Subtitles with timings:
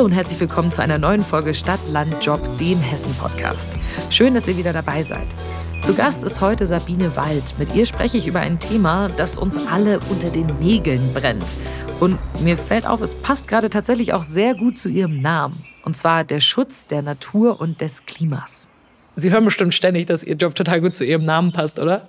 [0.00, 3.74] Hallo und herzlich willkommen zu einer neuen Folge Stadt, Land, Job, dem Hessen-Podcast.
[4.08, 5.26] Schön, dass ihr wieder dabei seid.
[5.82, 7.52] Zu Gast ist heute Sabine Wald.
[7.58, 11.44] Mit ihr spreche ich über ein Thema, das uns alle unter den Nägeln brennt.
[12.00, 15.66] Und mir fällt auf, es passt gerade tatsächlich auch sehr gut zu ihrem Namen.
[15.84, 18.68] Und zwar der Schutz der Natur und des Klimas.
[19.16, 22.08] Sie hören bestimmt ständig, dass Ihr Job total gut zu Ihrem Namen passt, oder?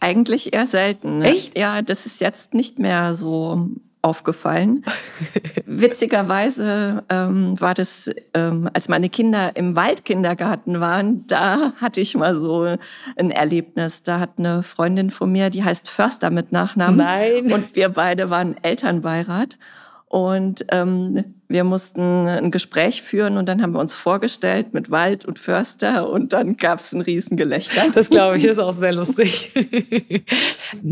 [0.00, 1.20] Eigentlich eher selten.
[1.20, 1.30] Ne?
[1.30, 1.56] Echt?
[1.56, 3.70] Ja, das ist jetzt nicht mehr so
[4.02, 4.84] aufgefallen.
[5.66, 12.34] Witzigerweise ähm, war das, ähm, als meine Kinder im Waldkindergarten waren, da hatte ich mal
[12.34, 12.76] so
[13.16, 14.02] ein Erlebnis.
[14.02, 16.96] Da hat eine Freundin von mir, die heißt Förster mit Nachnamen.
[16.96, 17.52] Nein.
[17.52, 19.56] Und wir beide waren Elternbeirat.
[20.12, 25.24] Und ähm, wir mussten ein Gespräch führen und dann haben wir uns vorgestellt mit Wald
[25.24, 27.86] und Förster und dann gab es ein Riesengelächter.
[27.94, 29.52] Das glaube ich, ist auch sehr lustig.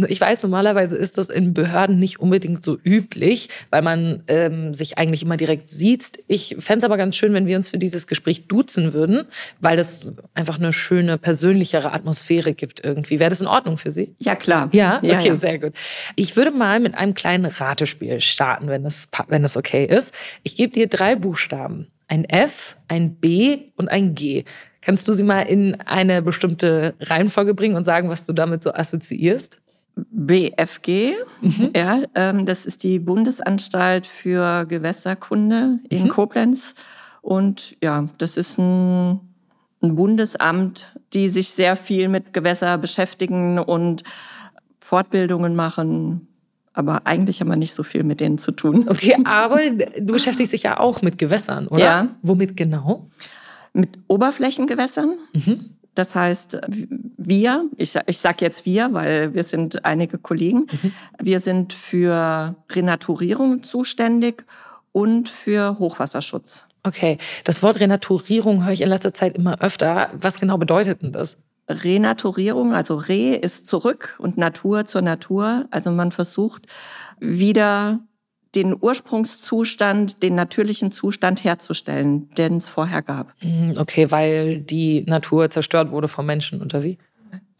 [0.08, 4.98] ich weiß, normalerweise ist das in Behörden nicht unbedingt so üblich, weil man ähm, sich
[4.98, 6.22] eigentlich immer direkt sieht.
[6.26, 9.26] Ich fände es aber ganz schön, wenn wir uns für dieses Gespräch duzen würden,
[9.60, 13.18] weil das einfach eine schöne, persönlichere Atmosphäre gibt irgendwie.
[13.18, 14.14] Wäre das in Ordnung für Sie?
[14.18, 14.68] Ja, klar.
[14.72, 15.36] Ja, okay, Ja, ja.
[15.36, 15.72] sehr gut.
[16.16, 20.14] Ich würde mal mit einem kleinen Ratespiel starten, wenn das, wenn das okay ist.
[20.42, 21.88] Ich gebe dir drei Buchstaben.
[22.08, 24.44] Ein F, ein B und ein G.
[24.80, 28.72] Kannst du sie mal in eine bestimmte Reihenfolge bringen und sagen, was du damit so
[28.72, 29.58] assoziierst?
[30.10, 31.14] BFG,
[31.74, 36.74] ja, ähm, das ist die Bundesanstalt für Gewässerkunde in Koblenz.
[37.22, 39.20] Und ja, das ist ein,
[39.82, 44.04] ein Bundesamt, die sich sehr viel mit Gewässer beschäftigen und
[44.80, 46.28] Fortbildungen machen.
[46.72, 48.88] Aber eigentlich haben wir nicht so viel mit denen zu tun.
[48.88, 51.84] Okay, aber du beschäftigst dich ja auch mit Gewässern, oder?
[51.84, 52.08] Ja.
[52.22, 53.10] Womit genau?
[53.72, 55.18] Mit Oberflächengewässern.
[55.94, 56.60] Das heißt,
[57.16, 60.66] wir, ich, ich sage jetzt wir, weil wir sind einige Kollegen,
[61.20, 64.44] wir sind für Renaturierung zuständig
[64.92, 66.66] und für Hochwasserschutz.
[66.82, 70.10] Okay, das Wort Renaturierung höre ich in letzter Zeit immer öfter.
[70.14, 71.36] Was genau bedeutet denn das?
[71.70, 75.66] Renaturierung, also Re ist zurück und Natur zur Natur.
[75.70, 76.66] Also man versucht
[77.18, 78.00] wieder
[78.54, 83.32] den Ursprungszustand, den natürlichen Zustand herzustellen, den es vorher gab.
[83.40, 86.98] Hm, Okay, weil die Natur zerstört wurde vom Menschen, oder wie?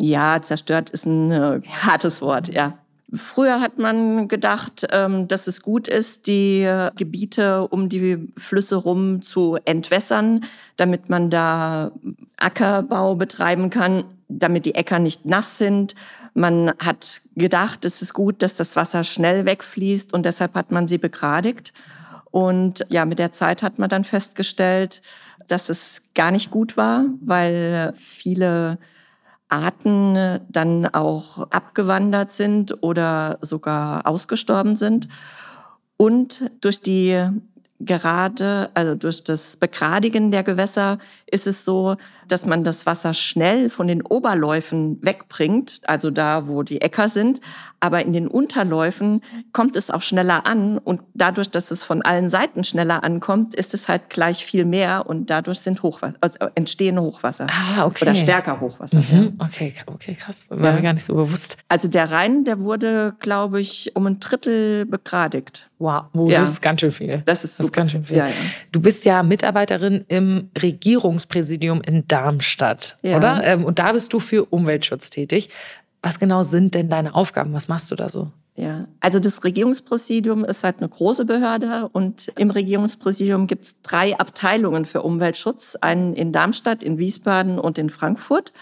[0.01, 2.79] Ja, zerstört ist ein äh, hartes Wort, ja.
[3.13, 9.23] Früher hat man gedacht, ähm, dass es gut ist, die Gebiete um die Flüsse rum
[9.23, 10.45] zu entwässern,
[10.77, 11.91] damit man da
[12.37, 15.95] Ackerbau betreiben kann, damit die Äcker nicht nass sind.
[16.35, 20.87] Man hat gedacht, es ist gut, dass das Wasser schnell wegfließt und deshalb hat man
[20.87, 21.73] sie begradigt.
[22.31, 25.03] Und ja, mit der Zeit hat man dann festgestellt,
[25.49, 28.79] dass es gar nicht gut war, weil viele
[29.51, 35.09] Arten äh, dann auch abgewandert sind oder sogar ausgestorben sind.
[35.97, 37.29] Und durch die
[37.81, 41.97] gerade, also durch das Begradigen der Gewässer ist es so,
[42.33, 47.41] dass man das Wasser schnell von den Oberläufen wegbringt, also da, wo die Äcker sind.
[47.83, 49.23] Aber in den Unterläufen
[49.55, 53.73] kommt es auch schneller an und dadurch, dass es von allen Seiten schneller ankommt, ist
[53.73, 57.47] es halt gleich viel mehr und dadurch sind Hochwasser, also entstehen Hochwasser.
[57.49, 58.05] Ah, okay.
[58.05, 59.03] Oder stärker Hochwasser.
[59.11, 59.19] Ja.
[59.19, 59.33] Mhm.
[59.39, 60.47] Okay, okay, krass.
[60.51, 60.73] War Ja.
[60.75, 61.57] mir gar nicht so bewusst.
[61.69, 65.67] Also der Rhein, der wurde, glaube ich, um ein Drittel begradigt.
[65.79, 66.41] Wow, oh, Ja.
[66.41, 67.23] das ist ganz schön viel.
[67.25, 68.19] Das ist Das ist ganz schön viel.
[68.19, 68.33] Ja, ja.
[68.71, 72.20] Du bist ja Mitarbeiterin im Regierungspräsidium in Darmstadt,
[73.03, 73.17] Ja.
[73.17, 73.45] oder?
[73.45, 75.51] Ähm, Und da bist du für Umweltschutz tätig.
[76.03, 77.53] Was genau sind denn deine Aufgaben?
[77.53, 78.31] Was machst du da so?
[78.57, 84.19] Ja, also das Regierungspräsidium ist halt eine große Behörde und im Regierungspräsidium gibt es drei
[84.19, 88.53] Abteilungen für Umweltschutz, einen in Darmstadt, in Wiesbaden und in Frankfurt.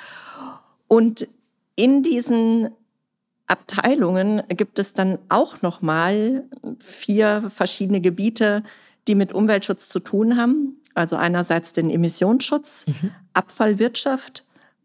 [0.86, 1.26] Und
[1.74, 2.70] in diesen
[3.48, 6.44] Abteilungen gibt es dann auch noch mal
[6.80, 8.62] vier verschiedene Gebiete,
[9.08, 10.76] die mit Umweltschutz zu tun haben.
[10.94, 12.86] Also einerseits den Emissionsschutz,
[13.38, 14.44] Abfallwirtschaft,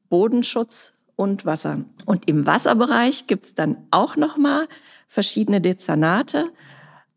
[0.09, 1.81] Bodenschutz und Wasser.
[2.05, 4.67] Und im Wasserbereich gibt es dann auch noch mal
[5.07, 6.49] verschiedene Dezernate.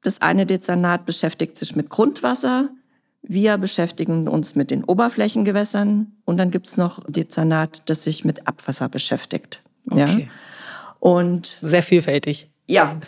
[0.02, 2.70] Das eine Dezernat beschäftigt sich mit Grundwasser.
[3.22, 6.12] Wir beschäftigen uns mit den Oberflächengewässern.
[6.24, 9.62] Und dann gibt es noch ein Dezernat, das sich mit Abwasser beschäftigt.
[9.90, 10.04] Ja?
[10.04, 10.28] Okay.
[11.00, 12.48] Und Sehr vielfältig.
[12.66, 12.98] ja.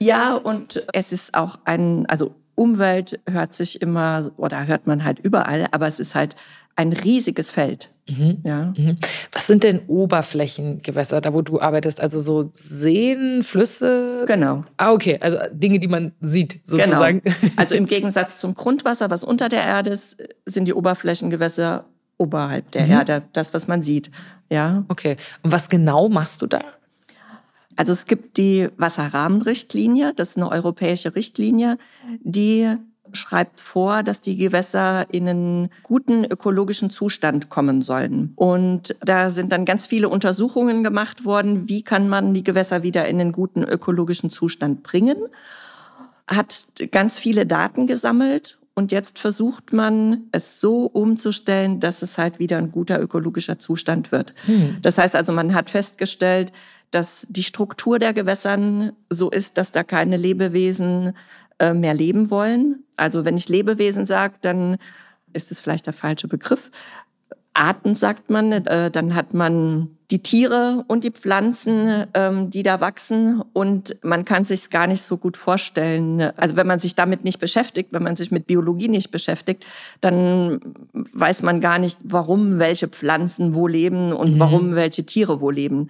[0.00, 5.18] Ja, und es ist auch ein, also Umwelt hört sich immer oder hört man halt
[5.18, 6.36] überall, aber es ist halt
[6.78, 7.90] ein riesiges Feld.
[8.08, 8.38] Mhm.
[8.44, 8.72] Ja.
[8.76, 8.98] Mhm.
[9.32, 12.00] Was sind denn Oberflächengewässer, da wo du arbeitest?
[12.00, 14.24] Also so Seen, Flüsse?
[14.28, 14.64] Genau.
[14.76, 15.18] Ah, okay.
[15.20, 17.20] Also Dinge, die man sieht, sozusagen.
[17.22, 17.36] Genau.
[17.56, 20.16] Also im Gegensatz zum Grundwasser, was unter der Erde ist,
[20.46, 21.84] sind die Oberflächengewässer
[22.16, 22.92] oberhalb der Mhm.
[22.92, 24.12] Erde, das, was man sieht.
[24.48, 24.84] Ja.
[24.86, 25.16] Okay.
[25.42, 26.60] Und was genau machst du da?
[27.74, 31.76] Also es gibt die Wasserrahmenrichtlinie, das ist eine europäische Richtlinie,
[32.20, 32.76] die
[33.12, 38.32] schreibt vor, dass die Gewässer in einen guten ökologischen Zustand kommen sollen.
[38.36, 43.06] Und da sind dann ganz viele Untersuchungen gemacht worden, wie kann man die Gewässer wieder
[43.06, 45.16] in einen guten ökologischen Zustand bringen.
[46.26, 52.38] Hat ganz viele Daten gesammelt und jetzt versucht man, es so umzustellen, dass es halt
[52.38, 54.34] wieder ein guter ökologischer Zustand wird.
[54.44, 54.76] Hm.
[54.82, 56.52] Das heißt also, man hat festgestellt,
[56.92, 61.14] dass die Struktur der Gewässern so ist, dass da keine Lebewesen
[61.58, 62.84] äh, mehr leben wollen.
[62.96, 64.78] Also wenn ich Lebewesen sage, dann
[65.32, 66.70] ist es vielleicht der falsche Begriff.
[67.54, 72.80] Arten sagt man, äh, dann hat man die Tiere und die Pflanzen, ähm, die da
[72.80, 76.20] wachsen und man kann sich gar nicht so gut vorstellen.
[76.36, 79.66] Also wenn man sich damit nicht beschäftigt, wenn man sich mit Biologie nicht beschäftigt,
[80.00, 80.60] dann
[80.92, 84.38] weiß man gar nicht, warum welche Pflanzen wo leben und mhm.
[84.38, 85.88] warum welche Tiere wo leben.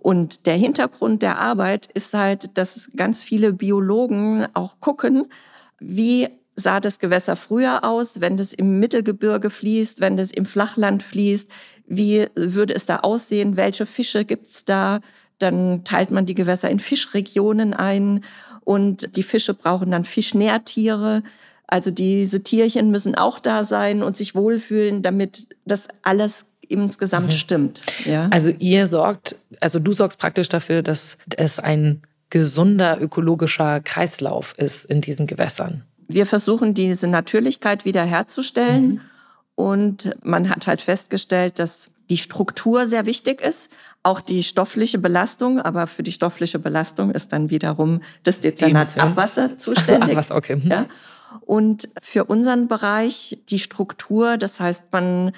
[0.00, 5.26] Und der Hintergrund der Arbeit ist halt, dass ganz viele Biologen auch gucken,
[5.78, 11.02] wie sah das Gewässer früher aus, wenn das im Mittelgebirge fließt, wenn das im Flachland
[11.02, 11.50] fließt,
[11.86, 15.00] wie würde es da aussehen, welche Fische gibt's da,
[15.38, 18.24] dann teilt man die Gewässer in Fischregionen ein
[18.64, 21.22] und die Fische brauchen dann Fischnährtiere.
[21.66, 27.36] Also diese Tierchen müssen auch da sein und sich wohlfühlen, damit das alles insgesamt mhm.
[27.36, 27.82] stimmt.
[28.04, 28.28] Ja?
[28.30, 34.84] Also ihr sorgt, also du sorgst praktisch dafür, dass es ein gesunder ökologischer Kreislauf ist
[34.84, 35.84] in diesen Gewässern.
[36.08, 39.00] Wir versuchen diese Natürlichkeit wiederherzustellen mhm.
[39.54, 43.70] und man hat halt festgestellt, dass die Struktur sehr wichtig ist,
[44.02, 49.58] auch die stoffliche Belastung, aber für die stoffliche Belastung ist dann wiederum das Dezernat Abwasser
[49.58, 50.06] zuständig.
[50.06, 50.56] So, Abwasser, okay.
[50.56, 50.70] Mhm.
[50.70, 50.86] Ja.
[51.42, 55.32] Und für unseren Bereich die Struktur, das heißt, man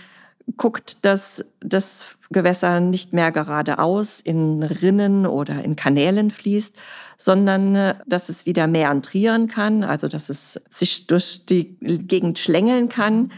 [0.56, 6.74] guckt, dass das Gewässer nicht mehr geradeaus in Rinnen oder in Kanälen fließt,
[7.16, 12.88] sondern äh, dass es wieder meandrieren kann, also dass es sich durch die Gegend schlängeln
[12.88, 13.32] kann.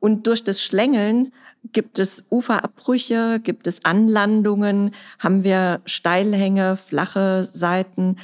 [0.00, 1.32] Und durch das Schlängeln
[1.72, 8.16] gibt es Uferabbrüche, gibt es Anlandungen, haben wir Steilhänge, flache Seiten.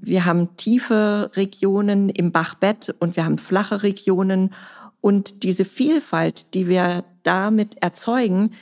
[0.00, 4.52] Wir haben tiefe Regionen im Bachbett und wir haben flache Regionen.
[5.00, 8.52] Und diese Vielfalt, die wir damit erzeugen,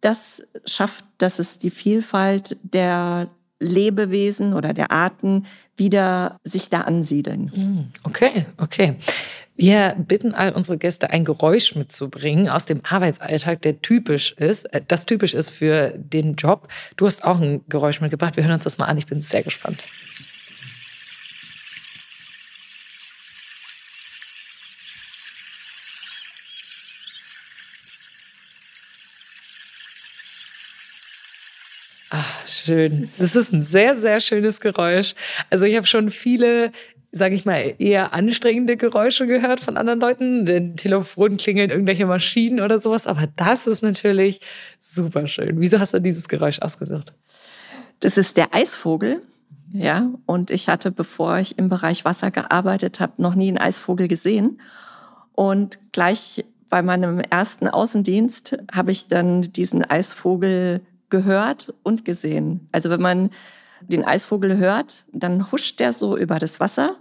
[0.00, 3.28] das schafft, dass es die Vielfalt der
[3.60, 7.50] Lebewesen oder der Arten wieder sich da ansiedeln.
[7.52, 8.96] Hm, okay, okay.
[9.56, 14.82] Wir bitten all unsere Gäste, ein Geräusch mitzubringen aus dem Arbeitsalltag, der typisch ist, äh,
[14.86, 16.68] das typisch ist für den Job.
[16.96, 18.36] Du hast auch ein Geräusch mitgebracht.
[18.36, 18.98] Wir hören uns das mal an.
[18.98, 19.82] Ich bin sehr gespannt.
[32.68, 33.08] Schön.
[33.18, 35.14] Das ist ein sehr, sehr schönes Geräusch.
[35.50, 36.72] Also ich habe schon viele
[37.10, 40.44] sage ich mal, eher anstrengende Geräusche gehört von anderen Leuten.
[40.44, 43.06] Den Telefon klingeln irgendwelche Maschinen oder sowas.
[43.06, 44.40] Aber das ist natürlich
[44.78, 45.60] super schön.
[45.60, 47.14] Wieso hast du dieses Geräusch ausgesucht?
[48.00, 49.22] Das ist der Eisvogel.
[49.72, 54.08] Ja, und ich hatte, bevor ich im Bereich Wasser gearbeitet habe, noch nie einen Eisvogel
[54.08, 54.60] gesehen.
[55.32, 62.68] Und gleich bei meinem ersten Außendienst habe ich dann diesen Eisvogel gehört und gesehen.
[62.72, 63.30] Also wenn man
[63.80, 66.96] den Eisvogel hört, dann huscht der so über das Wasser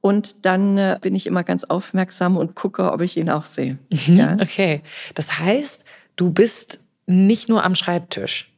[0.00, 3.78] und dann äh, bin ich immer ganz aufmerksam und gucke, ob ich ihn auch sehe.
[3.90, 4.36] Mhm, ja?
[4.40, 4.82] Okay,
[5.14, 5.84] das heißt,
[6.16, 8.50] du bist nicht nur am Schreibtisch.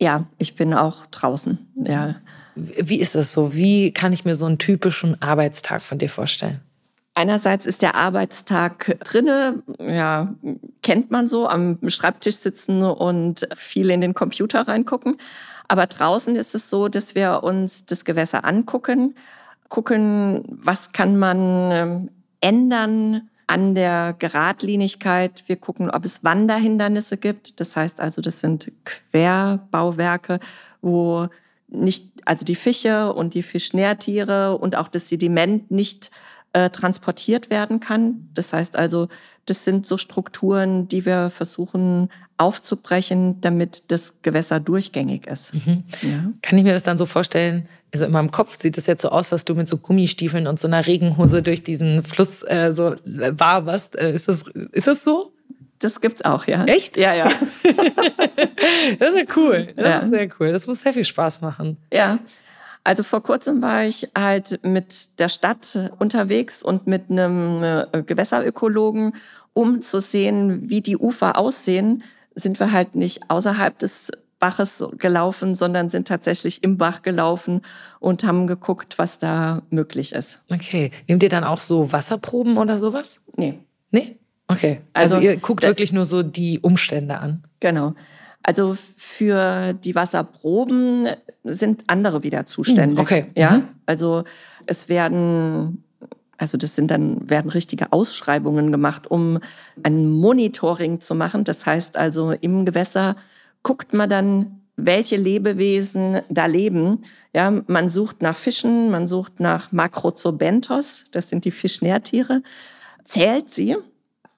[0.00, 1.58] Ja, ich bin auch draußen.
[1.84, 2.16] Ja.
[2.54, 3.54] Wie ist das so?
[3.54, 6.60] Wie kann ich mir so einen typischen Arbeitstag von dir vorstellen?
[7.14, 10.34] Einerseits ist der Arbeitstag drinne, ja,
[10.82, 15.18] kennt man so, am Schreibtisch sitzen und viel in den Computer reingucken.
[15.68, 19.14] Aber draußen ist es so, dass wir uns das Gewässer angucken,
[19.68, 25.44] gucken, was kann man ähm, ändern an der Geradlinigkeit.
[25.46, 27.60] Wir gucken, ob es Wanderhindernisse gibt.
[27.60, 30.40] Das heißt also, das sind Querbauwerke,
[30.80, 31.28] wo
[31.68, 36.10] nicht, also die Fische und die Fischnährtiere und auch das Sediment nicht
[36.52, 38.28] äh, transportiert werden kann.
[38.34, 39.08] Das heißt also,
[39.46, 45.54] das sind so Strukturen, die wir versuchen aufzubrechen, damit das Gewässer durchgängig ist.
[45.54, 45.84] Mhm.
[46.02, 46.32] Ja.
[46.42, 47.68] Kann ich mir das dann so vorstellen?
[47.92, 50.58] Also in meinem Kopf sieht es jetzt so aus, dass du mit so Gummistiefeln und
[50.58, 53.96] so einer Regenhose durch diesen Fluss äh, so waberst.
[53.96, 55.32] Äh, ist, das, ist das so?
[55.78, 56.64] Das gibt's auch, ja.
[56.64, 56.96] Echt?
[56.96, 57.24] Ja, ja.
[58.98, 59.68] das ist ja cool.
[59.76, 59.98] Das ja.
[59.98, 60.52] ist sehr cool.
[60.52, 61.76] Das muss sehr viel Spaß machen.
[61.92, 62.18] Ja.
[62.84, 69.14] Also vor kurzem war ich halt mit der Stadt unterwegs und mit einem äh, Gewässerökologen,
[69.52, 72.02] um zu sehen, wie die Ufer aussehen,
[72.34, 74.10] sind wir halt nicht außerhalb des
[74.42, 77.60] Baches gelaufen, sondern sind tatsächlich im Bach gelaufen
[78.00, 80.40] und haben geguckt, was da möglich ist.
[80.50, 80.90] Okay.
[81.06, 83.20] Nehmt ihr dann auch so Wasserproben oder sowas?
[83.36, 83.60] Nee.
[83.92, 84.16] Nee?
[84.48, 84.80] Okay.
[84.94, 87.44] Also, also ihr guckt wirklich nur so die Umstände an.
[87.60, 87.94] Genau.
[88.42, 91.08] Also für die Wasserproben
[91.44, 92.98] sind andere wieder zuständig.
[92.98, 93.26] Okay.
[93.36, 93.58] Ja.
[93.58, 93.68] Mhm.
[93.86, 94.24] Also
[94.66, 95.84] es werden
[96.42, 99.38] also das sind dann, werden richtige Ausschreibungen gemacht, um
[99.84, 101.44] ein Monitoring zu machen.
[101.44, 103.14] Das heißt also, im Gewässer
[103.62, 107.02] guckt man dann, welche Lebewesen da leben.
[107.32, 112.42] Ja, man sucht nach Fischen, man sucht nach Macrozobentos, das sind die Fischnährtiere,
[113.04, 113.76] zählt sie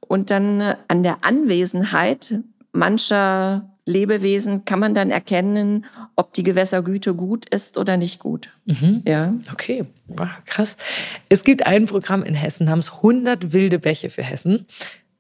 [0.00, 2.38] und dann an der Anwesenheit
[2.72, 5.84] mancher Lebewesen kann man dann erkennen,
[6.16, 8.48] ob die Gewässergüte gut ist oder nicht gut.
[8.64, 9.02] Mhm.
[9.06, 9.34] Ja.
[9.52, 9.84] Okay,
[10.46, 10.76] krass.
[11.28, 14.66] Es gibt ein Programm in Hessen namens 100 wilde Bäche für Hessen.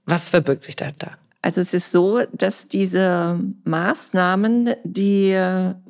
[0.06, 1.12] Was verbirgt sich dahinter?
[1.42, 5.38] Also es ist so, dass diese Maßnahmen, die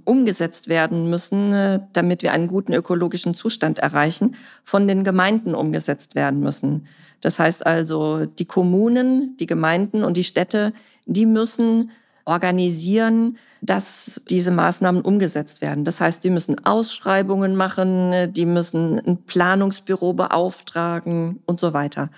[0.02, 6.40] umgesetzt werden müssen, damit wir einen guten ökologischen Zustand erreichen, von den Gemeinden umgesetzt werden
[6.40, 6.88] müssen.
[7.21, 10.73] Das heißt also, die Kommunen, die Gemeinden und die Städte,
[11.07, 11.93] die müssen
[12.25, 15.85] organisieren, dass diese Maßnahmen umgesetzt werden.
[15.85, 22.11] Das heißt, die müssen Ausschreibungen machen, die müssen ein Planungsbüro beauftragen und so weiter.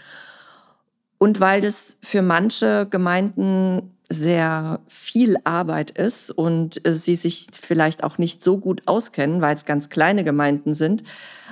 [1.18, 8.18] Und weil das für manche Gemeinden sehr viel Arbeit ist und sie sich vielleicht auch
[8.18, 11.02] nicht so gut auskennen, weil es ganz kleine Gemeinden sind,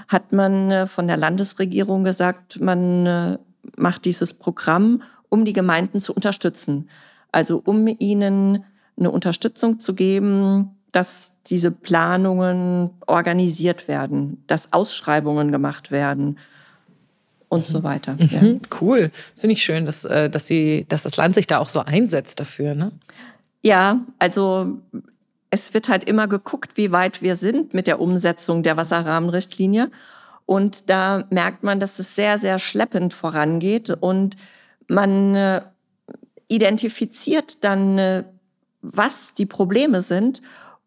[0.07, 3.39] hat man von der Landesregierung gesagt, man
[3.77, 6.89] macht dieses Programm, um die Gemeinden zu unterstützen.
[7.35, 8.65] Also um ihnen
[8.97, 16.39] eine Unterstützung zu geben, dass diese Planungen organisiert werden, dass Ausschreibungen gemacht werden
[17.49, 17.73] und mhm.
[17.73, 18.15] so weiter.
[18.15, 18.29] Mhm.
[18.31, 18.69] Ja.
[18.81, 19.11] Cool.
[19.35, 22.39] Finde ich schön, dass, äh, dass, sie, dass das Land sich da auch so einsetzt
[22.39, 22.77] dafür.
[22.77, 22.93] Ne?
[23.63, 24.79] Ja, also
[25.51, 29.91] es wird halt immer geguckt, wie weit wir sind mit der Umsetzung der Wasserrahmenrichtlinie.
[30.47, 34.37] Und da merkt man, dass es sehr, sehr schleppend vorangeht und
[34.87, 35.63] man äh,
[36.49, 38.25] identifiziert dann, äh,
[38.83, 40.43] was die Probleme sind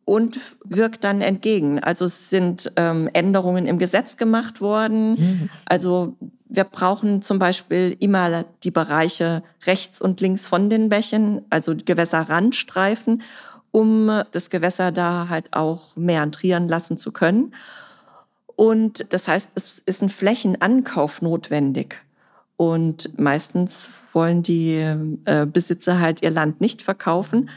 [0.05, 1.79] und wirkt dann entgegen.
[1.79, 5.15] Also es sind ähm, Änderungen im Gesetz gemacht worden.
[5.15, 5.49] Mhm.
[5.65, 11.75] Also wir brauchen zum Beispiel immer die Bereiche rechts und links von den Bächen, also
[11.75, 13.21] Gewässerrandstreifen,
[13.71, 17.53] um das Gewässer da halt auch meandrieren lassen zu können.
[18.55, 22.01] Und das heißt, es ist ein Flächenankauf notwendig.
[22.57, 24.77] Und meistens wollen die
[25.25, 27.49] äh, Besitzer halt ihr Land nicht verkaufen.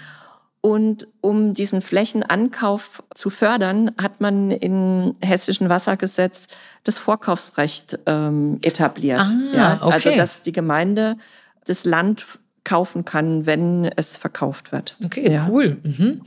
[0.60, 6.48] Und um diesen Flächenankauf zu fördern, hat man im hessischen Wassergesetz
[6.84, 9.20] das Vorkaufsrecht ähm, etabliert.
[9.20, 9.94] Ah, ja, also, okay.
[9.94, 11.16] Also dass die Gemeinde
[11.64, 12.26] das Land
[12.64, 14.96] kaufen kann, wenn es verkauft wird.
[15.02, 15.46] Okay, ja.
[15.48, 15.78] cool.
[15.82, 16.22] Mhm.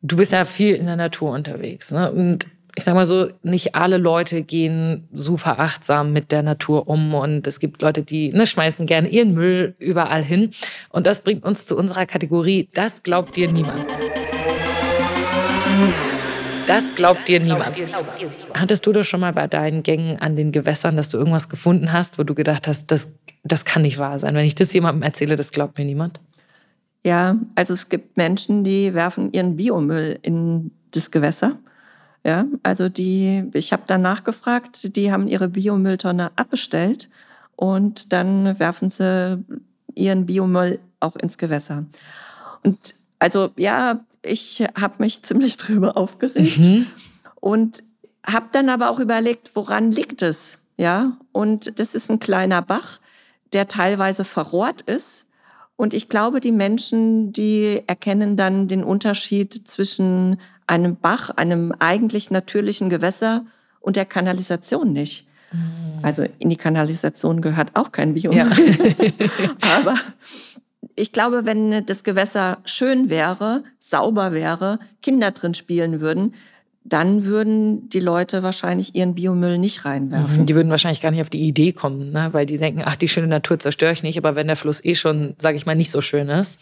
[0.00, 1.90] Du bist ja viel in der Natur unterwegs.
[1.90, 2.10] Ne?
[2.12, 2.46] Und
[2.76, 7.46] ich sag mal so, nicht alle Leute gehen super achtsam mit der Natur um und
[7.46, 10.50] es gibt Leute, die ne, schmeißen gerne ihren Müll überall hin.
[10.90, 13.86] Und das bringt uns zu unserer Kategorie, das glaubt dir niemand.
[16.66, 17.76] Das glaubt dir niemand.
[18.54, 21.92] Hattest du das schon mal bei deinen Gängen an den Gewässern, dass du irgendwas gefunden
[21.92, 23.08] hast, wo du gedacht hast, das,
[23.42, 24.34] das kann nicht wahr sein?
[24.36, 26.20] Wenn ich das jemandem erzähle, das glaubt mir niemand?
[27.04, 31.58] Ja, also es gibt Menschen, die werfen ihren Biomüll in das Gewässer
[32.24, 37.08] ja, also die, ich habe dann nachgefragt, die haben ihre Biomülltonne abbestellt
[37.56, 39.42] und dann werfen sie
[39.94, 41.86] ihren Biomüll auch ins Gewässer.
[42.62, 46.86] Und also ja, ich habe mich ziemlich drüber aufgeregt mhm.
[47.36, 47.82] und
[48.26, 50.58] habe dann aber auch überlegt, woran liegt es?
[50.76, 53.00] Ja, und das ist ein kleiner Bach,
[53.52, 55.26] der teilweise verrohrt ist.
[55.76, 60.38] Und ich glaube, die Menschen, die erkennen dann den Unterschied zwischen
[60.70, 63.44] einem Bach, einem eigentlich natürlichen Gewässer
[63.80, 65.26] und der Kanalisation nicht.
[65.52, 65.98] Mhm.
[66.02, 68.34] Also in die Kanalisation gehört auch kein Biom.
[68.34, 68.50] Ja.
[69.60, 69.96] Aber
[70.96, 76.34] ich glaube, wenn das Gewässer schön wäre, sauber wäre, Kinder drin spielen würden,
[76.92, 80.40] dann würden die Leute wahrscheinlich ihren Biomüll nicht reinwerfen.
[80.40, 80.46] Mhm.
[80.46, 82.28] Die würden wahrscheinlich gar nicht auf die Idee kommen, ne?
[82.32, 84.96] weil die denken, ach, die schöne Natur zerstöre ich nicht, aber wenn der Fluss eh
[84.96, 86.60] schon, sage ich mal, nicht so schön ist.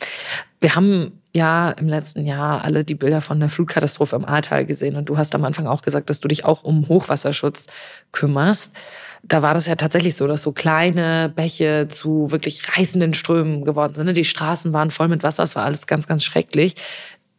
[0.61, 4.97] Wir haben ja im letzten Jahr alle die Bilder von der Flutkatastrophe im Ahrtal gesehen
[4.97, 7.67] und du hast am Anfang auch gesagt, dass du dich auch um Hochwasserschutz
[8.13, 8.75] kümmerst.
[9.23, 13.95] Da war das ja tatsächlich so, dass so kleine Bäche zu wirklich reißenden Strömen geworden
[13.95, 14.07] sind.
[14.07, 14.13] Ne?
[14.13, 16.75] Die Straßen waren voll mit Wasser, es war alles ganz, ganz schrecklich.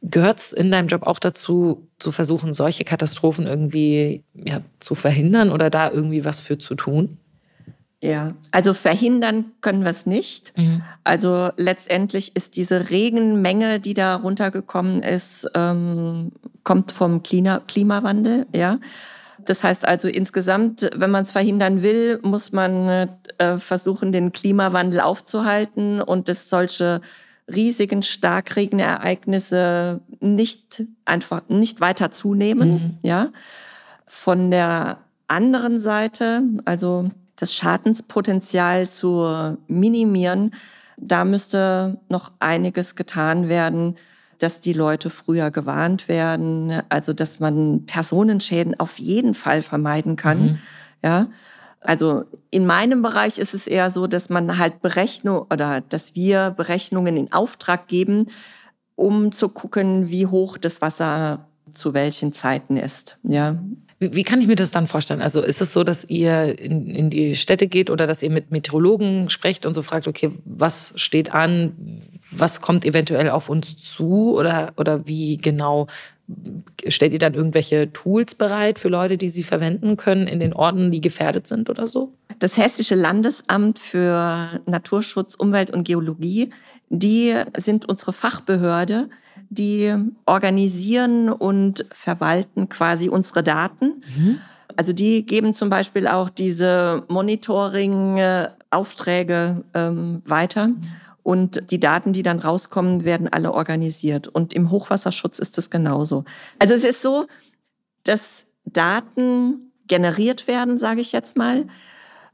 [0.01, 5.51] Gehört es in deinem Job auch dazu, zu versuchen, solche Katastrophen irgendwie ja, zu verhindern
[5.51, 7.19] oder da irgendwie was für zu tun?
[8.01, 10.57] Ja, also verhindern können wir es nicht.
[10.57, 10.83] Mhm.
[11.03, 16.31] Also letztendlich ist diese Regenmenge, die da runtergekommen ist, ähm,
[16.63, 18.45] kommt vom Klima Klimawandel.
[18.55, 18.79] Ja,
[19.45, 25.01] das heißt also insgesamt, wenn man es verhindern will, muss man äh, versuchen, den Klimawandel
[25.01, 27.01] aufzuhalten und dass solche
[27.53, 32.69] riesigen Starkregenereignisse nicht einfach nicht weiter zunehmen.
[32.69, 32.97] Mhm.
[33.01, 33.29] Ja,
[34.05, 40.51] von der anderen Seite, also das Schadenspotenzial zu minimieren,
[40.97, 43.95] da müsste noch einiges getan werden,
[44.39, 50.41] dass die Leute früher gewarnt werden, also dass man Personenschäden auf jeden Fall vermeiden kann.
[50.41, 50.59] Mhm.
[51.03, 51.27] Ja.
[51.81, 56.51] Also in meinem Bereich ist es eher so, dass man halt Berechnung oder dass wir
[56.51, 58.27] Berechnungen in Auftrag geben,
[58.95, 63.17] um zu gucken, wie hoch das Wasser zu welchen Zeiten ist.
[63.23, 63.57] Ja.
[63.99, 65.21] Wie, wie, kann ich mir das dann vorstellen?
[65.21, 68.51] Also ist es so, dass ihr in, in die Städte geht oder dass ihr mit
[68.51, 74.35] Meteorologen sprecht und so fragt, okay, was steht an, was kommt eventuell auf uns zu
[74.35, 75.87] oder, oder wie genau
[76.87, 80.91] stellt ihr dann irgendwelche Tools bereit für Leute, die sie verwenden können in den Orten,
[80.91, 82.13] die gefährdet sind oder so?
[82.39, 86.51] Das Hessische Landesamt für Naturschutz, Umwelt und Geologie,
[86.89, 89.09] die sind unsere Fachbehörde,
[89.49, 89.93] die
[90.25, 94.01] organisieren und verwalten quasi unsere Daten.
[94.15, 94.39] Mhm.
[94.75, 100.67] Also die geben zum Beispiel auch diese Monitoring-Aufträge ähm, weiter.
[100.67, 100.81] Mhm.
[101.23, 104.27] Und die Daten, die dann rauskommen, werden alle organisiert.
[104.27, 106.25] Und im Hochwasserschutz ist es genauso.
[106.57, 107.27] Also es ist so,
[108.03, 111.67] dass Daten generiert werden, sage ich jetzt mal.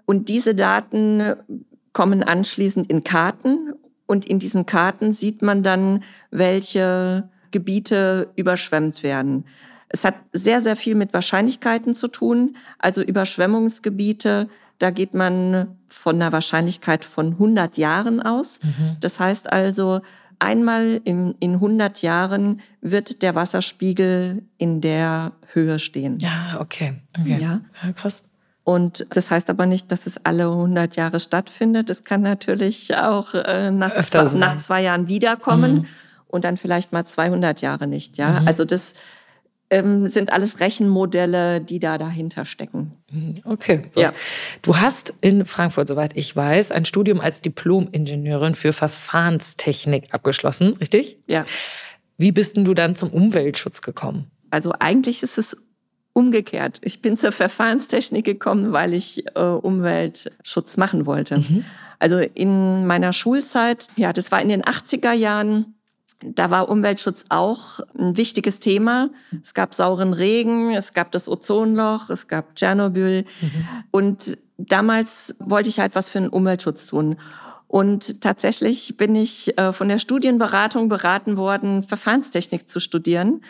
[0.06, 1.36] Und diese Daten
[1.94, 3.74] kommen anschließend in Karten
[4.06, 9.46] und in diesen Karten sieht man dann, welche Gebiete überschwemmt werden.
[9.90, 12.58] Es hat sehr, sehr viel mit Wahrscheinlichkeiten zu tun.
[12.80, 18.60] Also Überschwemmungsgebiete, da geht man von einer Wahrscheinlichkeit von 100 Jahren aus.
[18.62, 18.98] Mhm.
[19.00, 20.02] Das heißt also,
[20.40, 26.20] einmal in, in 100 Jahren wird der Wasserspiegel in der Höhe stehen.
[26.20, 26.96] Ja, okay.
[27.18, 27.38] okay.
[27.40, 27.62] Ja.
[27.84, 28.24] ja krass.
[28.64, 31.90] Und das heißt aber nicht, dass es alle 100 Jahre stattfindet.
[31.92, 35.86] Es kann natürlich auch äh, nach, zwei, nach, zwei, Jahren wiederkommen mhm.
[36.28, 38.18] und dann vielleicht mal 200 Jahre nicht.
[38.18, 38.48] Ja, mhm.
[38.48, 38.96] also das
[39.76, 42.94] ähm, sind alles Rechenmodelle, die da dahinter stecken.
[43.12, 43.42] Mhm.
[43.44, 43.82] Okay.
[43.92, 44.02] So.
[44.02, 44.14] Ja.
[44.62, 51.18] Du hast in Frankfurt, soweit ich weiß, ein Studium als Diplom-Ingenieurin für Verfahrenstechnik abgeschlossen, richtig?
[51.28, 51.46] Ja.
[52.18, 54.32] Wie bist denn du dann zum Umweltschutz gekommen?
[54.50, 55.58] Also eigentlich ist es
[56.14, 56.80] umgekehrt.
[56.82, 61.40] Ich bin zur Verfahrenstechnik gekommen, weil ich äh, Umweltschutz machen wollte.
[61.40, 61.66] Mhm.
[62.00, 65.75] Also in meiner Schulzeit, ja, das war in den 80er Jahren,
[66.22, 69.10] da war Umweltschutz auch ein wichtiges Thema.
[69.44, 73.26] Es gab sauren Regen, es gab das Ozonloch, es gab Tschernobyl.
[73.42, 73.68] Mhm.
[73.92, 77.18] Und damals wollte ich halt was für den Umweltschutz tun.
[77.68, 83.42] Und tatsächlich bin ich äh, von der Studienberatung beraten worden, Verfahrenstechnik zu studieren.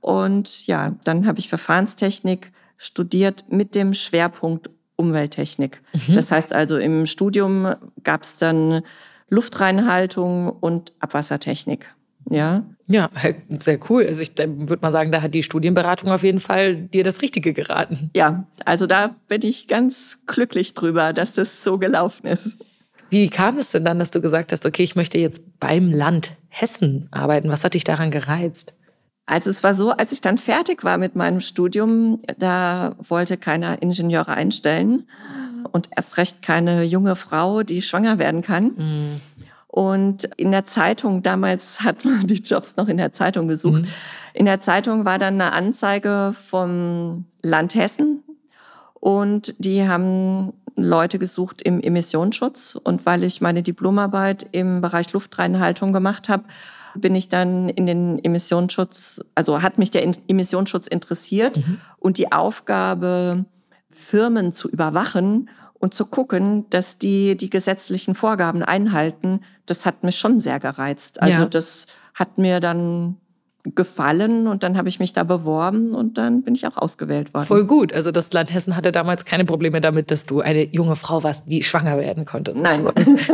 [0.00, 5.82] Und ja, dann habe ich Verfahrenstechnik studiert mit dem Schwerpunkt Umwelttechnik.
[5.92, 6.14] Mhm.
[6.14, 7.74] Das heißt also, im Studium
[8.04, 8.82] gab es dann
[9.28, 11.93] Luftreinhaltung und Abwassertechnik.
[12.30, 12.64] Ja.
[12.86, 13.08] Ja,
[13.60, 14.06] sehr cool.
[14.06, 17.54] Also ich würde mal sagen, da hat die Studienberatung auf jeden Fall dir das Richtige
[17.54, 18.10] geraten.
[18.14, 22.58] Ja, also da bin ich ganz glücklich drüber, dass das so gelaufen ist.
[23.08, 26.36] Wie kam es denn dann, dass du gesagt hast, okay, ich möchte jetzt beim Land
[26.48, 27.48] Hessen arbeiten?
[27.48, 28.74] Was hat dich daran gereizt?
[29.24, 33.80] Also es war so, als ich dann fertig war mit meinem Studium, da wollte keiner
[33.80, 35.08] Ingenieure einstellen
[35.72, 38.72] und erst recht keine junge Frau, die schwanger werden kann.
[38.76, 39.20] Mhm.
[39.74, 43.88] Und in der Zeitung, damals hat man die Jobs noch in der Zeitung gesucht, mhm.
[44.32, 48.22] in der Zeitung war dann eine Anzeige vom Land Hessen
[49.00, 52.78] und die haben Leute gesucht im Emissionsschutz.
[52.84, 56.44] Und weil ich meine Diplomarbeit im Bereich Luftreinhaltung gemacht habe,
[56.94, 61.80] bin ich dann in den Emissionsschutz, also hat mich der Emissionsschutz interessiert mhm.
[61.98, 63.44] und die Aufgabe,
[63.94, 70.16] Firmen zu überwachen und zu gucken, dass die die gesetzlichen Vorgaben einhalten, das hat mich
[70.16, 71.22] schon sehr gereizt.
[71.22, 71.46] Also ja.
[71.46, 73.16] das hat mir dann
[73.74, 77.46] gefallen und dann habe ich mich da beworben und dann bin ich auch ausgewählt worden.
[77.46, 77.94] Voll gut.
[77.94, 81.44] Also das Land Hessen hatte damals keine Probleme damit, dass du eine junge Frau warst,
[81.46, 82.52] die schwanger werden konnte.
[82.54, 82.86] Nein.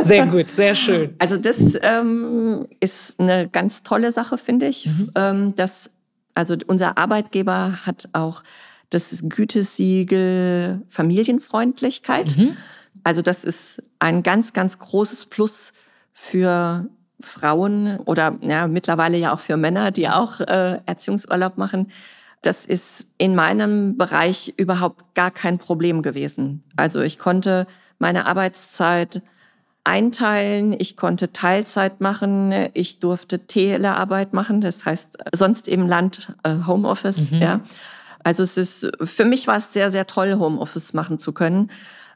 [0.03, 1.15] Sehr gut, sehr schön.
[1.19, 4.87] Also das ähm, ist eine ganz tolle Sache, finde ich.
[4.87, 5.11] Mhm.
[5.15, 5.91] Ähm, dass,
[6.33, 8.43] also unser Arbeitgeber hat auch
[8.91, 12.37] das Gütesiegel Familienfreundlichkeit.
[12.37, 12.55] Mhm.
[13.03, 15.73] Also das ist ein ganz, ganz großes Plus
[16.13, 16.87] für
[17.21, 21.91] Frauen oder ja, mittlerweile ja auch für Männer, die auch äh, Erziehungsurlaub machen.
[22.41, 26.63] Das ist in meinem Bereich überhaupt gar kein Problem gewesen.
[26.75, 27.67] Also ich konnte
[27.99, 29.21] meine Arbeitszeit
[29.83, 30.75] einteilen.
[30.77, 32.53] Ich konnte Teilzeit machen.
[32.73, 34.61] Ich durfte Telearbeit machen.
[34.61, 37.31] Das heißt, sonst im Land äh, Homeoffice.
[37.31, 37.41] Mhm.
[37.41, 37.61] Ja.
[38.23, 41.69] Also es ist, für mich war es sehr, sehr toll, Homeoffice machen zu können,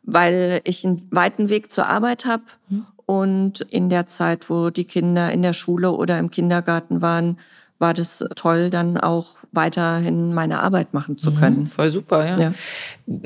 [0.04, 2.44] weil ich einen weiten Weg zur Arbeit habe.
[2.70, 2.86] Mhm.
[3.06, 7.38] Und in der Zeit, wo die Kinder in der Schule oder im Kindergarten waren,
[7.78, 11.36] war das toll, dann auch weiterhin meine Arbeit machen zu mhm.
[11.36, 11.60] können.
[11.60, 12.40] Mhm, voll super, ja.
[12.40, 12.54] ja.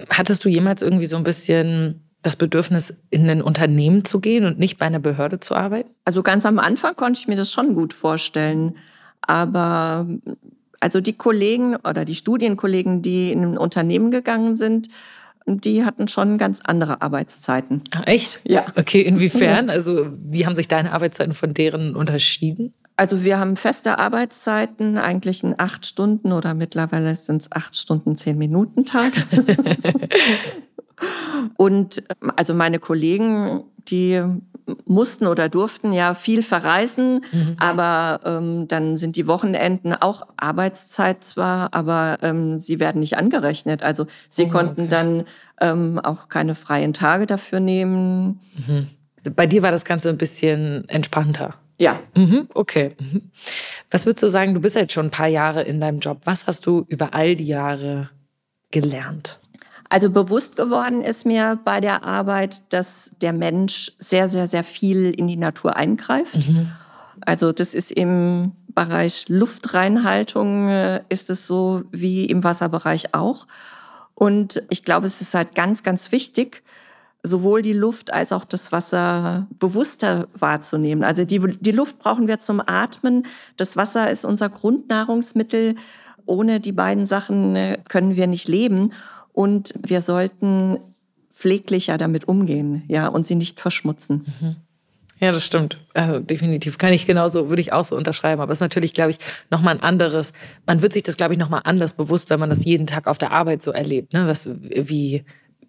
[0.10, 4.60] Hattest du jemals irgendwie so ein bisschen das Bedürfnis, in ein Unternehmen zu gehen und
[4.60, 5.89] nicht bei einer Behörde zu arbeiten?
[6.04, 8.76] Also ganz am Anfang konnte ich mir das schon gut vorstellen.
[9.22, 10.08] Aber
[10.80, 14.89] also die Kollegen oder die Studienkollegen, die in ein Unternehmen gegangen sind,
[15.46, 17.82] die hatten schon ganz andere Arbeitszeiten.
[17.92, 18.39] Ach, echt?
[18.44, 18.65] Ja.
[18.76, 19.70] Okay, inwiefern?
[19.70, 22.74] Also wie haben sich deine Arbeitszeiten von deren unterschieden?
[22.98, 28.18] Also wir haben feste Arbeitszeiten, eigentlich in acht Stunden oder mittlerweile sind es acht Stunden,
[28.18, 29.13] zehn Minuten Tag.
[31.56, 32.04] Und
[32.36, 34.22] also meine Kollegen, die
[34.86, 37.55] mussten oder durften ja viel verreisen, mhm.
[37.60, 43.84] aber ähm, dann sind die Wochenenden auch Arbeitszeit zwar, aber ähm, sie werden nicht angerechnet.
[43.84, 44.89] Also sie oh, konnten okay.
[44.89, 45.25] dann
[45.62, 48.39] ähm, auch keine freien Tage dafür nehmen.
[48.67, 48.88] Mhm.
[49.36, 51.55] Bei dir war das Ganze ein bisschen entspannter.
[51.77, 51.99] Ja.
[52.15, 52.95] Mhm, okay.
[52.99, 53.32] Mhm.
[53.89, 56.19] Was würdest du sagen, du bist jetzt schon ein paar Jahre in deinem Job.
[56.25, 58.10] Was hast du über all die Jahre
[58.71, 59.38] gelernt?
[59.89, 65.12] Also bewusst geworden ist mir bei der Arbeit, dass der Mensch sehr, sehr, sehr viel
[65.12, 66.36] in die Natur eingreift.
[66.36, 66.71] Mhm.
[67.21, 73.47] Also das ist im Bereich Luftreinhaltung äh, ist es so wie im Wasserbereich auch.
[74.13, 76.63] Und ich glaube, es ist halt ganz, ganz wichtig,
[77.23, 81.04] sowohl die Luft als auch das Wasser bewusster wahrzunehmen.
[81.04, 83.25] Also die, die Luft brauchen wir zum Atmen.
[83.58, 85.75] Das Wasser ist unser Grundnahrungsmittel.
[86.25, 88.93] Ohne die beiden Sachen äh, können wir nicht leben.
[89.39, 90.80] Und wir sollten
[91.34, 94.25] pfleglicher damit umgehen, ja, und sie nicht verschmutzen.
[94.41, 94.56] Mhm.
[95.21, 95.78] Ja, das stimmt.
[95.93, 96.78] Also definitiv.
[96.78, 98.41] Kann ich genauso, würde ich auch so unterschreiben.
[98.41, 99.17] Aber es ist natürlich, glaube ich,
[99.49, 100.34] nochmal ein anderes,
[100.65, 103.17] man wird sich das, glaube ich, nochmal anders bewusst, wenn man das jeden Tag auf
[103.17, 104.28] der Arbeit so erlebt, ne?
[104.28, 105.23] Was, wie,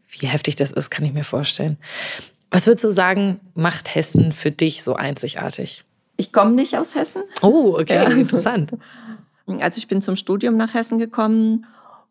[0.08, 1.78] wie heftig das ist, kann ich mir vorstellen.
[2.50, 5.84] Was würdest du sagen, macht Hessen für dich so einzigartig?
[6.16, 7.22] Ich komme nicht aus Hessen.
[7.40, 8.10] Oh, okay, ja.
[8.10, 8.72] interessant.
[9.46, 11.66] Also ich bin zum Studium nach Hessen gekommen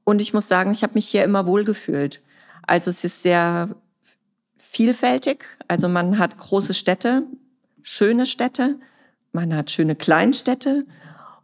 [0.10, 2.24] und ich muss sagen, ich habe mich hier immer wohl gefühlt.
[2.64, 3.70] Also es ist sehr
[4.58, 5.46] vielfältig.
[5.68, 7.24] Also man hat große Städte,
[7.84, 8.80] schöne Städte,
[9.34, 10.88] man hat schöne Kleinstädte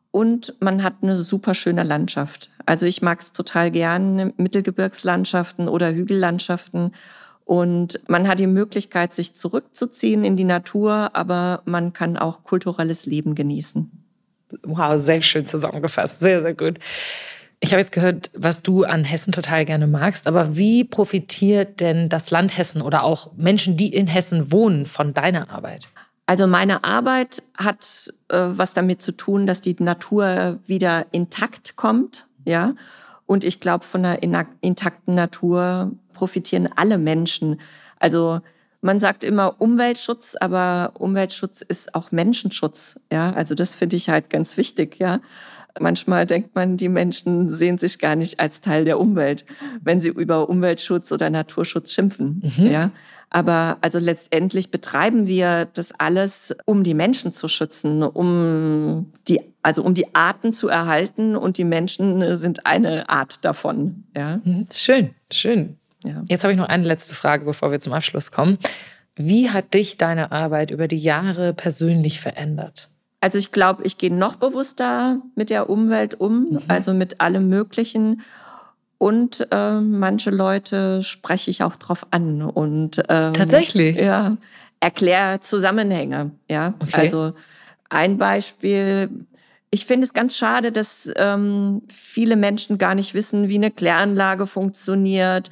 [0.10, 2.50] und man hat eine super schöne Landschaft.
[2.66, 6.92] Also ich mag es total gern, Mittelgebirgslandschaften oder Hügellandschaften.
[7.44, 13.06] Und man hat die Möglichkeit, sich zurückzuziehen in die Natur, aber man kann auch kulturelles
[13.06, 13.92] Leben genießen.
[14.64, 16.20] Wow, sehr schön zusammengefasst.
[16.20, 16.80] Sehr, sehr gut.
[17.60, 22.10] Ich habe jetzt gehört, was du an Hessen total gerne magst, aber wie profitiert denn
[22.10, 25.88] das Land Hessen oder auch Menschen, die in Hessen wohnen, von deiner Arbeit?
[26.28, 32.26] Also meine Arbeit hat äh, was damit zu tun, dass die Natur wieder intakt kommt,
[32.46, 32.74] ja.
[33.28, 37.60] Und ich glaube, von einer intakten Natur profitieren alle Menschen.
[38.00, 38.42] Also
[38.86, 43.34] man sagt immer Umweltschutz, aber Umweltschutz ist auch Menschenschutz, ja.
[43.34, 45.22] Also das finde ich halt ganz wichtig, ja.
[45.80, 49.44] Manchmal denkt man, die Menschen sehen sich gar nicht als Teil der Umwelt,
[49.82, 52.54] wenn sie über Umweltschutz oder Naturschutz schimpfen.
[52.58, 52.68] Mhm.
[52.68, 52.92] Ja.
[53.32, 59.82] Aber also letztendlich betreiben wir das alles, um die Menschen zu schützen, um die, also
[59.84, 64.04] um die Arten zu erhalten und die Menschen sind eine Art davon.
[64.16, 64.40] Ja.
[64.44, 64.68] Mhm.
[64.72, 65.78] Schön, schön.
[66.06, 66.24] Ja.
[66.28, 68.58] Jetzt habe ich noch eine letzte Frage, bevor wir zum Abschluss kommen.
[69.16, 72.90] Wie hat dich deine Arbeit über die Jahre persönlich verändert?
[73.22, 76.60] Also ich glaube, ich gehe noch bewusster mit der Umwelt um, mhm.
[76.68, 78.22] also mit allem Möglichen.
[78.98, 84.38] Und äh, manche Leute spreche ich auch drauf an und ähm, tatsächlich ja
[84.80, 86.32] erkläre Zusammenhänge.
[86.50, 87.02] Ja, okay.
[87.02, 87.34] also
[87.90, 89.10] ein Beispiel.
[89.72, 94.48] Ich finde es ganz schade, dass ähm, viele Menschen gar nicht wissen, wie eine Kläranlage
[94.48, 95.50] funktioniert,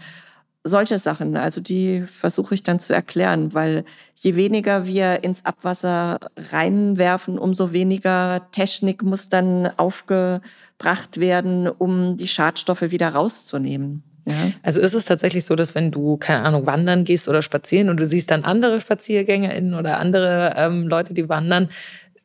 [0.63, 3.83] solche Sachen, also die versuche ich dann zu erklären, weil
[4.15, 12.27] je weniger wir ins Abwasser reinwerfen, umso weniger Technik muss dann aufgebracht werden, um die
[12.27, 14.03] Schadstoffe wieder rauszunehmen.
[14.25, 14.53] Ja.
[14.61, 17.99] Also ist es tatsächlich so, dass wenn du, keine Ahnung, wandern gehst oder spazieren und
[17.99, 21.67] du siehst dann andere SpaziergängerInnen oder andere ähm, Leute, die wandern,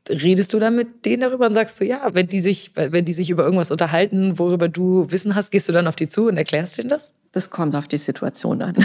[0.09, 3.13] redest du dann mit denen darüber und sagst du, ja, wenn die sich, wenn die
[3.13, 6.37] sich über irgendwas unterhalten, worüber du Wissen hast, gehst du dann auf die zu und
[6.37, 7.15] erklärst denen das?
[7.33, 8.77] Das kommt auf die Situation an.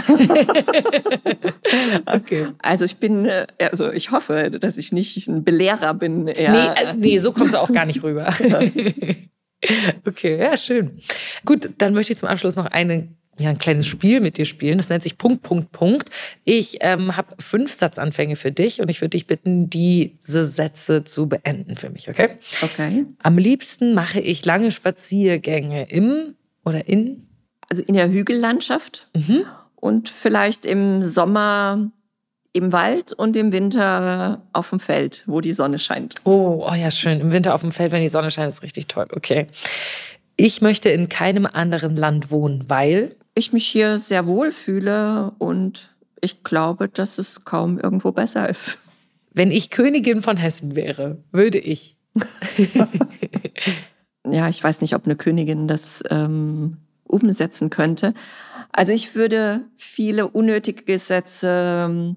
[2.06, 2.48] okay.
[2.58, 6.28] Also ich bin, äh, also ich hoffe, dass ich nicht ein Belehrer bin.
[6.28, 6.52] Eher.
[6.52, 8.32] Nee, also, nee, so kommst du auch gar nicht rüber.
[10.06, 11.00] okay, ja, schön.
[11.44, 14.78] Gut, dann möchte ich zum Abschluss noch eine ja, ein kleines Spiel mit dir spielen.
[14.78, 16.10] Das nennt sich Punkt, Punkt, Punkt.
[16.44, 21.28] Ich ähm, habe fünf Satzanfänge für dich und ich würde dich bitten, diese Sätze zu
[21.28, 22.30] beenden für mich, okay?
[22.62, 23.06] Okay.
[23.22, 27.26] Am liebsten mache ich lange Spaziergänge im oder in?
[27.68, 29.44] Also in der Hügellandschaft mhm.
[29.76, 31.90] und vielleicht im Sommer
[32.52, 36.14] im Wald und im Winter auf dem Feld, wo die Sonne scheint.
[36.24, 37.18] Oh, oh ja, schön.
[37.20, 39.08] Im Winter auf dem Feld, wenn die Sonne scheint, ist richtig toll.
[39.10, 39.48] Okay.
[40.36, 45.94] Ich möchte in keinem anderen Land wohnen, weil ich mich hier sehr wohl fühle und
[46.20, 48.78] ich glaube, dass es kaum irgendwo besser ist.
[49.32, 51.96] Wenn ich Königin von Hessen wäre, würde ich.
[54.30, 58.14] ja, ich weiß nicht, ob eine Königin das ähm, umsetzen könnte.
[58.72, 62.16] Also ich würde viele unnötige Gesetze ähm,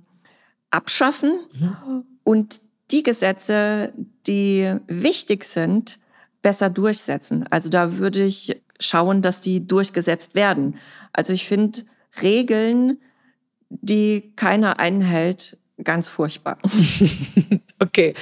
[0.70, 2.04] abschaffen mhm.
[2.24, 3.94] und die Gesetze,
[4.28, 6.00] die wichtig sind,
[6.42, 7.46] besser durchsetzen.
[7.50, 10.78] Also da würde ich schauen, dass die durchgesetzt werden.
[11.14, 11.84] Also ich finde
[12.22, 13.00] Regeln,
[13.70, 16.58] die keiner einhält, ganz furchtbar.
[17.80, 18.14] okay.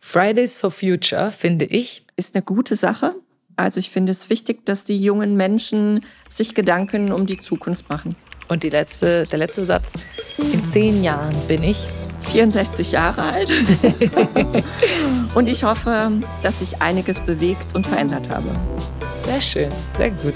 [0.00, 2.04] Fridays for Future, finde ich.
[2.16, 3.14] Ist eine gute Sache.
[3.56, 8.14] Also ich finde es wichtig, dass die jungen Menschen sich Gedanken um die Zukunft machen.
[8.48, 9.92] Und die letzte, der letzte Satz.
[10.38, 11.78] In zehn Jahren bin ich
[12.30, 13.52] 64 Jahre alt.
[15.34, 18.48] und ich hoffe, dass sich einiges bewegt und verändert habe.
[19.26, 20.34] Sehr schön, sehr gut.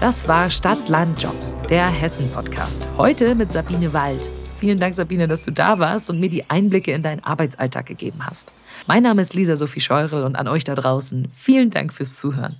[0.00, 1.36] Das war Stadt, Land, Job,
[1.68, 2.88] der Hessen-Podcast.
[2.96, 4.30] Heute mit Sabine Wald.
[4.58, 8.24] Vielen Dank, Sabine, dass du da warst und mir die Einblicke in deinen Arbeitsalltag gegeben
[8.24, 8.50] hast.
[8.86, 12.56] Mein Name ist Lisa Sophie Scheurel und an euch da draußen vielen Dank fürs Zuhören.